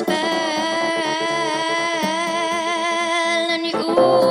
[0.00, 0.16] spell
[3.50, 4.29] and you.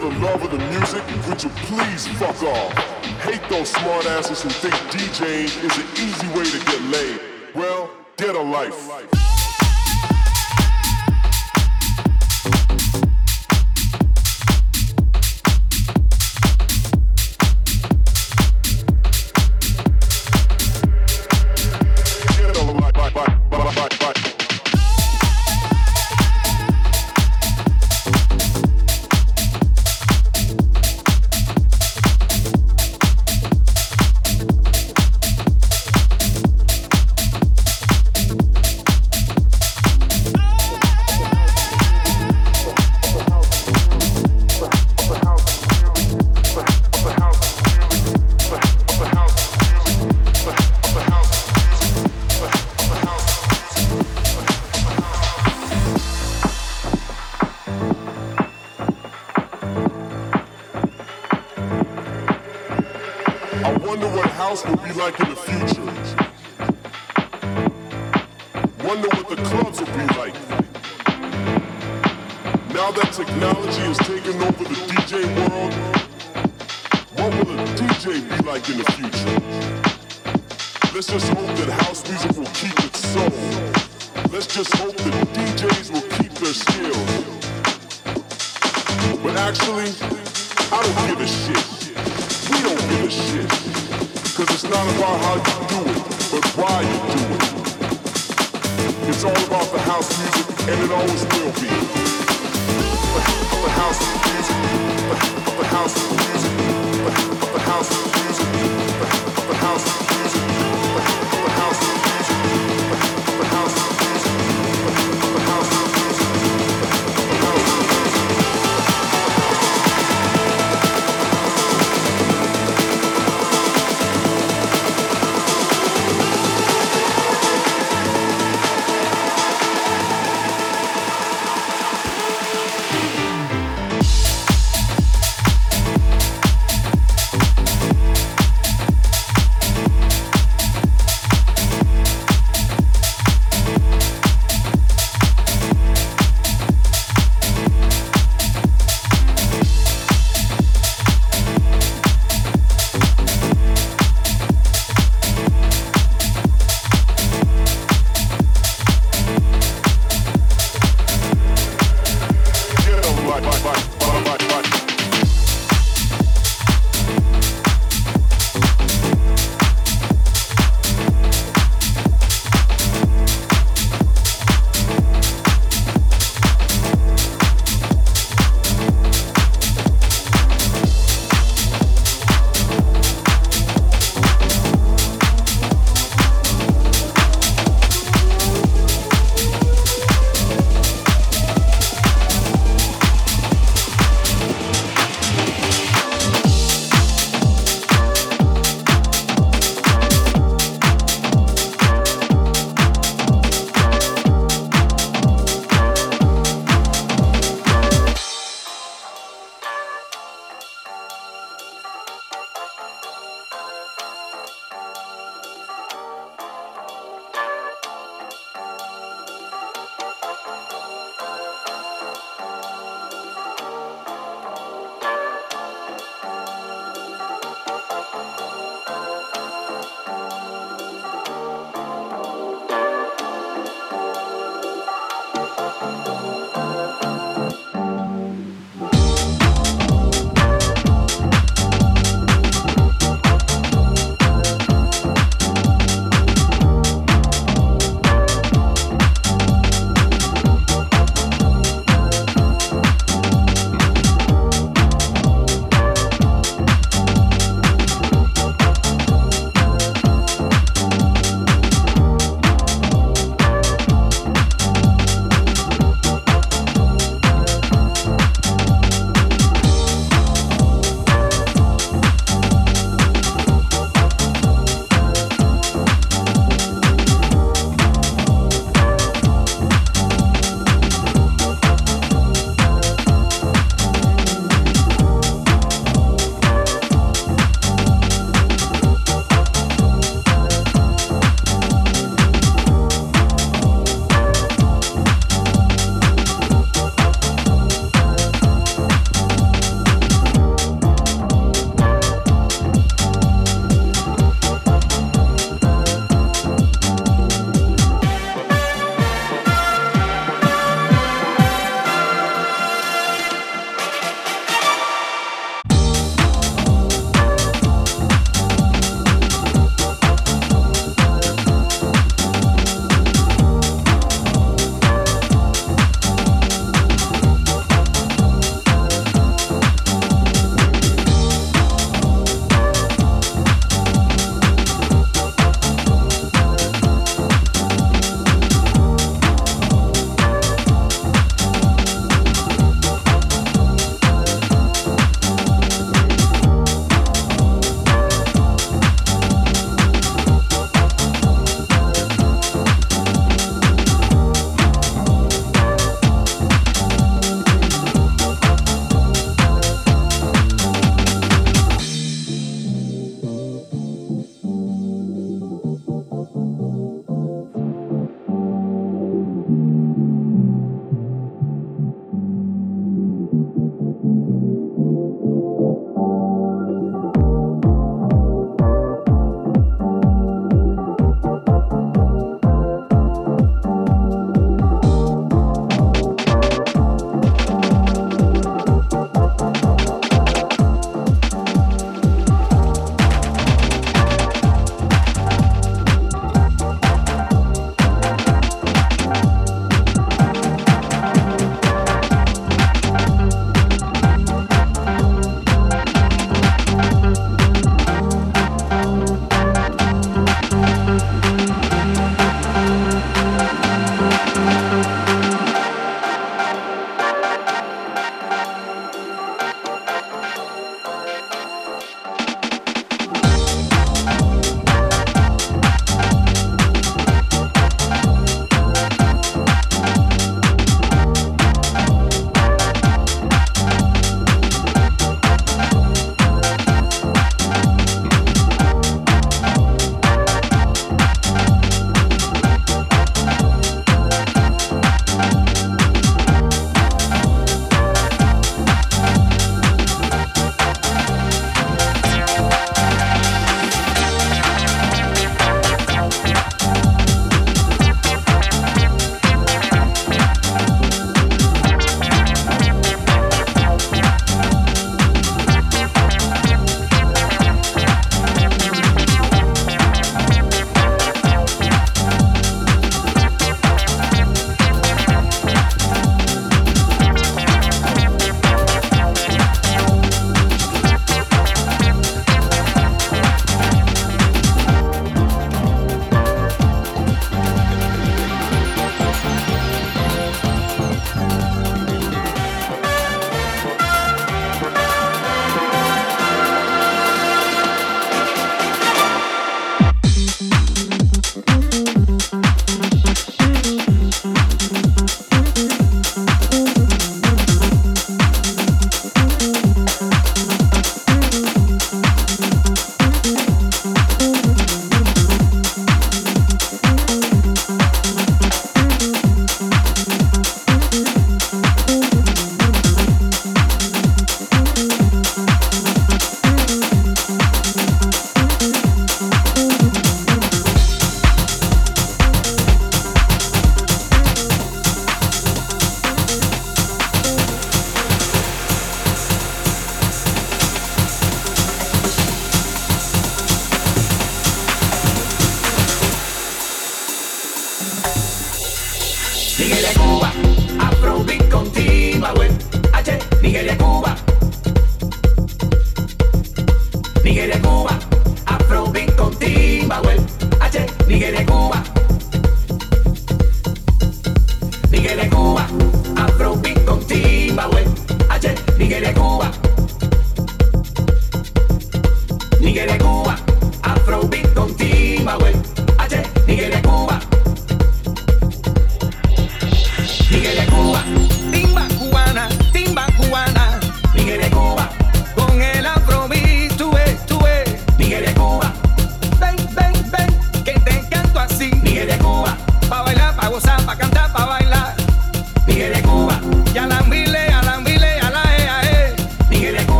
[0.00, 2.72] for the love of the music, would you please fuck off?
[3.22, 7.25] Hate those smartasses who think DJing is an easy way to get laid.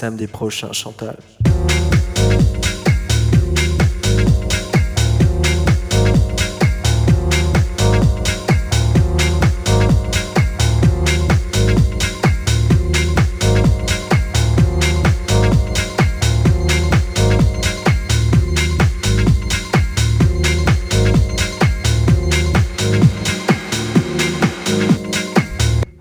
[0.00, 1.16] samedi prochain, Chantal.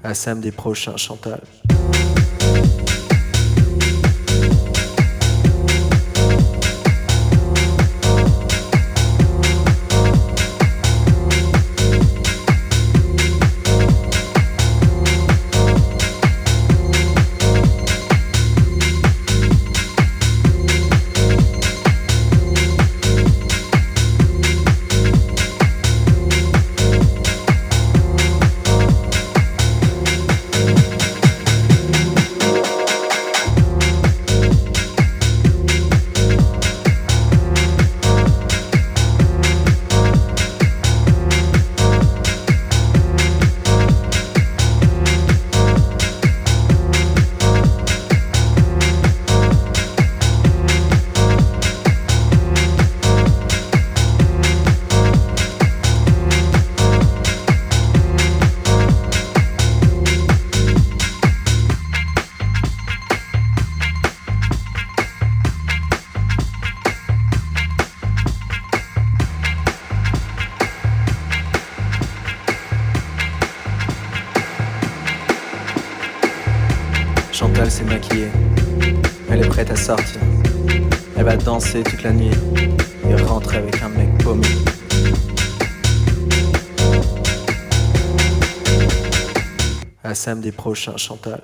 [0.04, 1.42] à samedi prochain, Chantal.
[82.00, 82.32] toute la nuit
[83.10, 84.48] et rentre avec un mec paumé.
[90.04, 91.42] À samedi prochain, Chantal.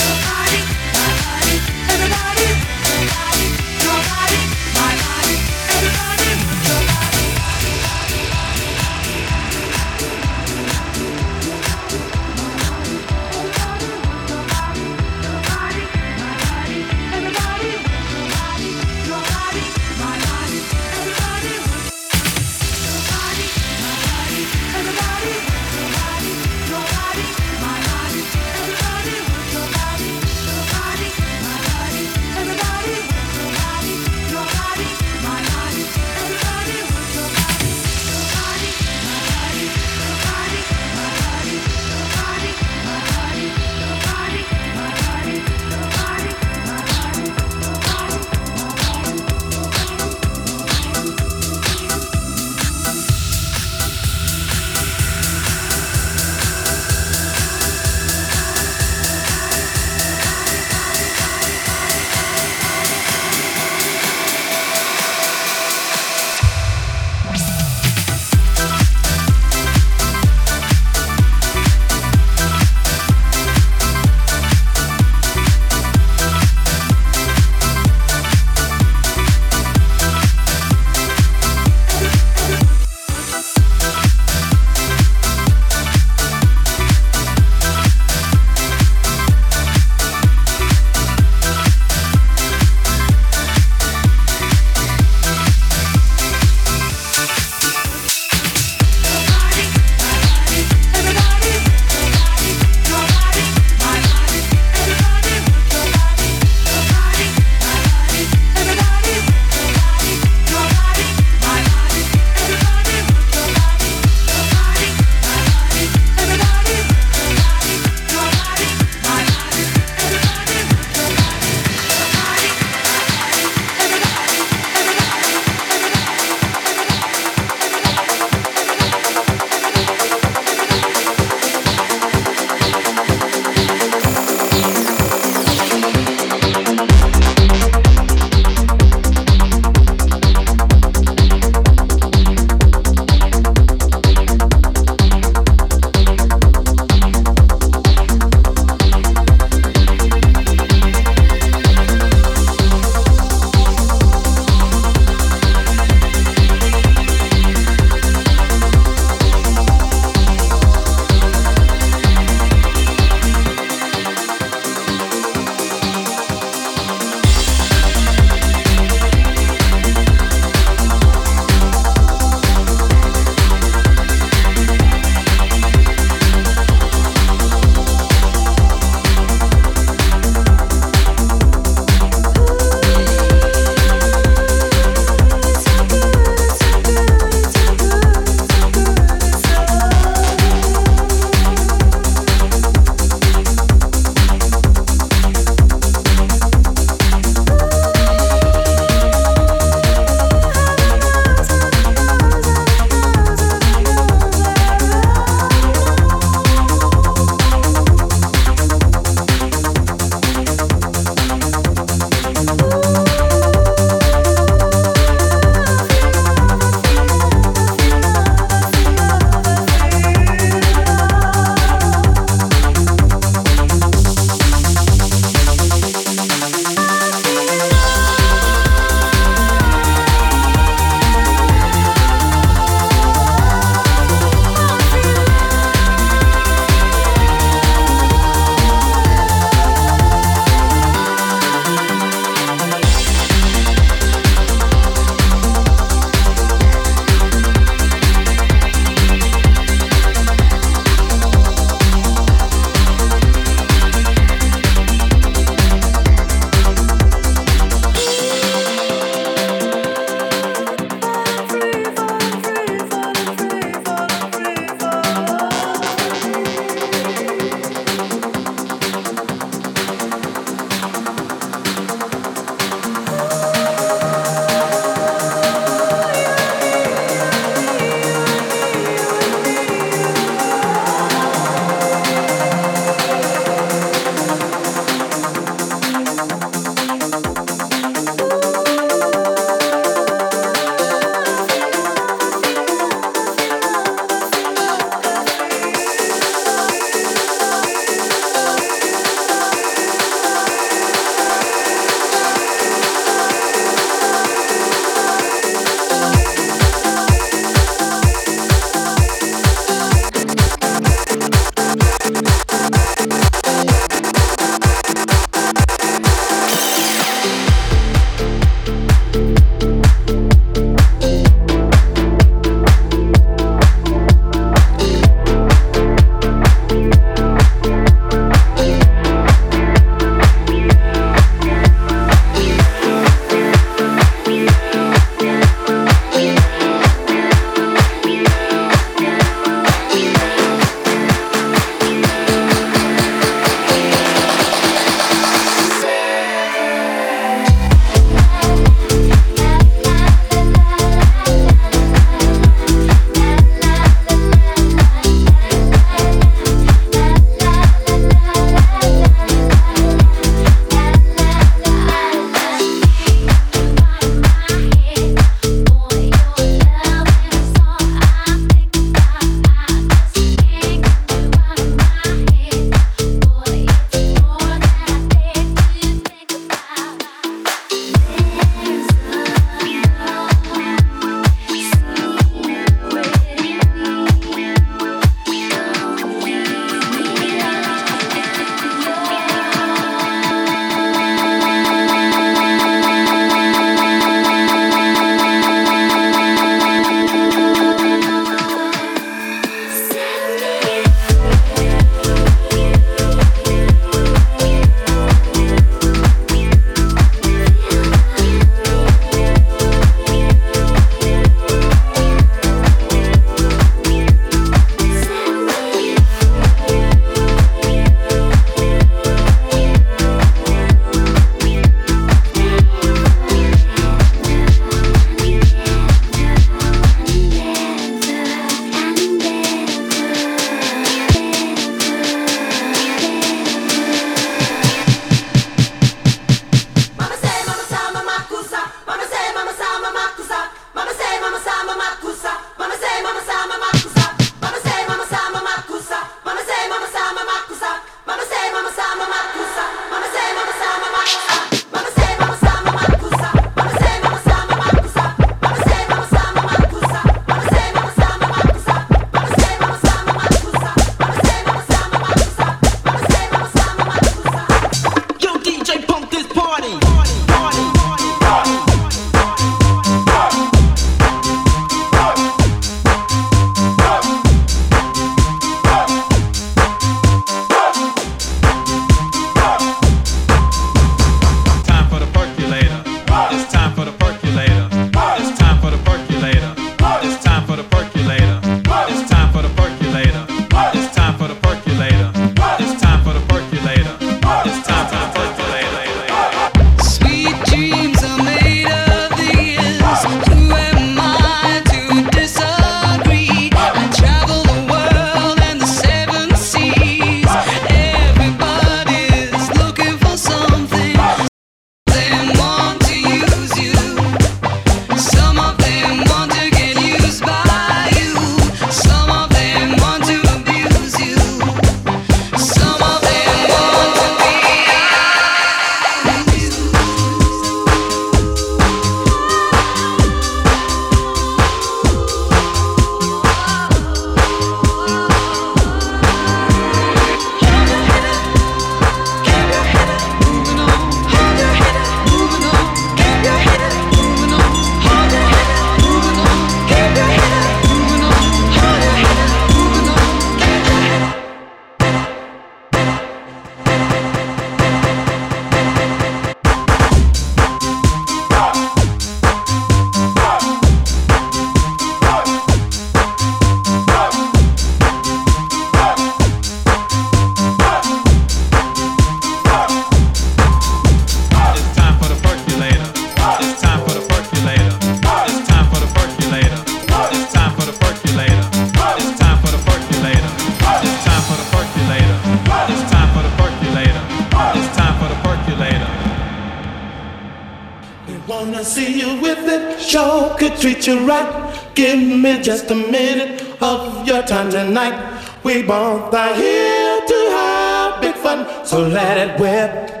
[590.86, 591.72] you right.
[591.74, 594.96] Give me just a minute of your time tonight.
[595.42, 600.00] We both are here to have big fun, so let it whip.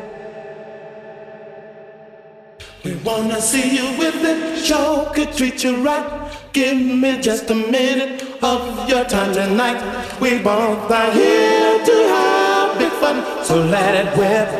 [2.84, 6.32] We wanna see you with it, show could treat you right.
[6.52, 9.80] Give me just a minute of your time tonight.
[10.20, 14.59] We both are here to have big fun, so let it whip.